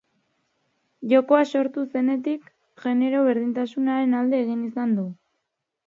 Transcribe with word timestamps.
Jokoa 1.11 1.41
sortu 1.59 1.85
zenetik 1.95 2.49
genero 2.87 3.23
berdintasunaren 3.31 4.21
alde 4.23 4.45
egin 4.49 4.69
izan 4.73 5.01
du. 5.01 5.07